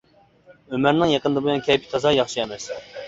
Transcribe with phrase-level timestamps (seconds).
[0.77, 2.67] ئۆمەرنىڭ يېقىندىن بۇيان كەيپى تازا ياخشى ئەمەس.